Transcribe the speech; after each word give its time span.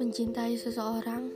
Mencintai 0.00 0.56
seseorang 0.56 1.28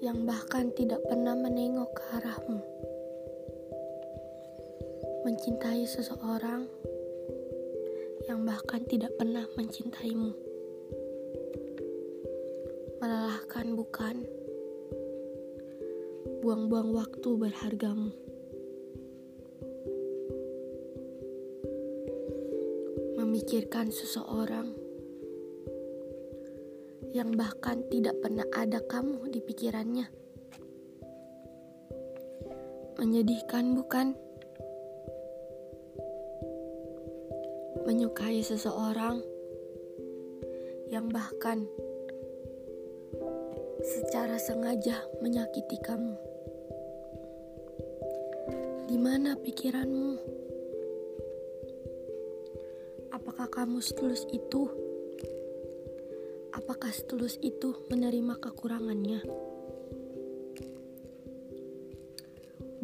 yang 0.00 0.24
bahkan 0.24 0.72
tidak 0.72 1.04
pernah 1.04 1.36
menengok 1.36 1.92
ke 1.92 2.02
arahmu. 2.16 2.64
Mencintai 5.28 5.84
seseorang 5.84 6.64
yang 8.24 8.48
bahkan 8.48 8.80
tidak 8.88 9.12
pernah 9.20 9.44
mencintaimu. 9.52 10.32
Melelahkan 13.04 13.76
bukan? 13.76 14.16
Buang-buang 16.40 16.88
waktu 16.96 17.28
berhargamu. 17.36 18.29
Memikirkan 23.40 23.88
seseorang 23.88 24.68
yang 27.16 27.32
bahkan 27.40 27.80
tidak 27.88 28.20
pernah 28.20 28.44
ada 28.52 28.84
kamu 28.84 29.32
di 29.32 29.40
pikirannya. 29.40 30.04
Menyedihkan, 33.00 33.80
bukan? 33.80 34.12
Menyukai 37.88 38.44
seseorang 38.44 39.24
yang 40.92 41.08
bahkan 41.08 41.64
secara 43.80 44.36
sengaja 44.36 45.00
menyakiti 45.24 45.80
kamu. 45.80 46.12
Di 48.84 49.00
mana 49.00 49.32
pikiranmu? 49.32 50.40
Apakah 53.40 53.64
kamu 53.64 53.80
setulus 53.80 54.28
itu? 54.36 54.68
Apakah 56.52 56.92
setulus 56.92 57.40
itu 57.40 57.72
menerima 57.88 58.36
kekurangannya? 58.36 59.24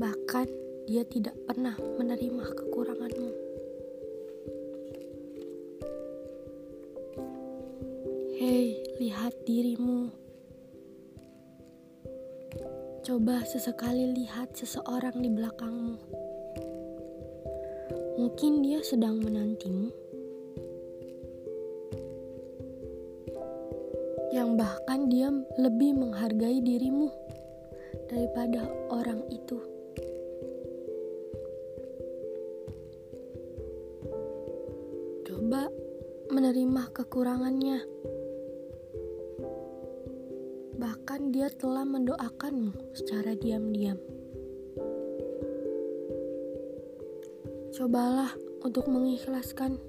Bahkan 0.00 0.48
dia 0.88 1.04
tidak 1.04 1.36
pernah 1.44 1.76
menerima 1.76 2.56
kekuranganmu. 2.56 3.30
Hei, 8.40 8.80
lihat 8.96 9.36
dirimu. 9.44 10.08
Coba 13.04 13.44
sesekali 13.44 14.24
lihat 14.24 14.56
seseorang 14.56 15.20
di 15.20 15.28
belakangmu. 15.28 16.00
Mungkin 18.16 18.64
dia 18.64 18.80
sedang 18.80 19.20
menantimu 19.20 20.05
yang 24.36 24.52
bahkan 24.52 25.08
dia 25.08 25.32
lebih 25.56 25.96
menghargai 25.96 26.60
dirimu 26.60 27.08
daripada 28.12 28.68
orang 28.92 29.24
itu. 29.32 29.56
Coba 35.24 35.72
menerima 36.28 36.82
kekurangannya. 36.92 37.80
Bahkan 40.76 41.32
dia 41.32 41.48
telah 41.48 41.88
mendoakanmu 41.88 42.92
secara 42.92 43.32
diam-diam. 43.32 43.96
Cobalah 47.72 48.36
untuk 48.60 48.84
mengikhlaskan 48.92 49.80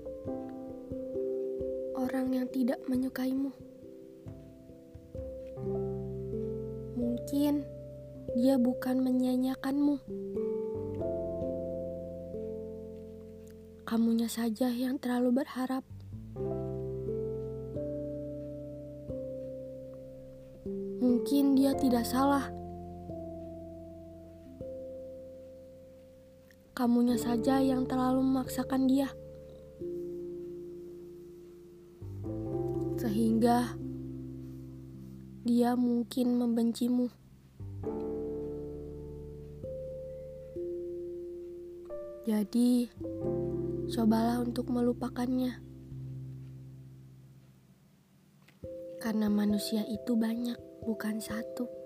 orang 2.00 2.32
yang 2.32 2.48
tidak 2.48 2.80
menyukaimu. 2.88 3.67
Mungkin 7.28 7.60
dia 8.40 8.56
bukan 8.56 9.04
menyanyiakanmu. 9.04 10.00
Kamunya 13.84 14.32
saja 14.32 14.72
yang 14.72 14.96
terlalu 14.96 15.44
berharap. 15.44 15.84
Mungkin 21.04 21.60
dia 21.60 21.76
tidak 21.76 22.08
salah. 22.08 22.48
Kamunya 26.80 27.20
saja 27.20 27.60
yang 27.60 27.84
terlalu 27.92 28.24
memaksakan 28.24 28.88
dia. 28.88 29.12
Sehingga 32.96 33.76
dia 35.48 35.80
mungkin 35.80 36.36
membencimu. 36.36 37.08
Jadi, 42.28 42.92
cobalah 43.88 44.44
untuk 44.44 44.68
melupakannya, 44.68 45.64
karena 49.00 49.32
manusia 49.32 49.88
itu 49.88 50.20
banyak, 50.20 50.60
bukan 50.84 51.24
satu. 51.24 51.77